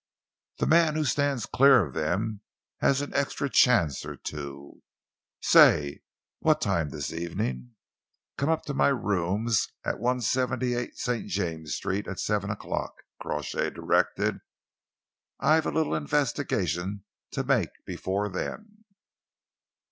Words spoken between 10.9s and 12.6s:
St. James's Street, at seven